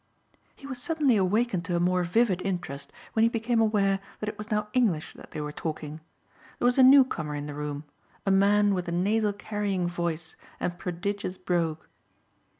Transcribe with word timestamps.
He 0.55 0.65
was 0.65 0.81
suddenly 0.81 1.15
awakened 1.15 1.63
to 1.65 1.75
a 1.75 1.79
more 1.79 2.03
vivid 2.03 2.41
interest 2.41 2.91
when 3.13 3.21
he 3.21 3.29
became 3.29 3.61
aware 3.61 3.99
that 4.19 4.27
it 4.29 4.35
was 4.35 4.49
now 4.49 4.67
English 4.73 5.13
that 5.13 5.29
they 5.29 5.39
were 5.41 5.51
talking. 5.51 6.01
There 6.57 6.65
was 6.65 6.79
a 6.79 6.81
newcomer 6.81 7.35
in 7.35 7.45
the 7.45 7.53
room, 7.53 7.83
a 8.25 8.31
man 8.31 8.73
with 8.73 8.87
a 8.87 8.91
nasal 8.91 9.31
carrying 9.31 9.87
voice 9.87 10.35
and 10.59 10.73
a 10.73 10.75
prodigious 10.75 11.37
brogue. 11.37 11.83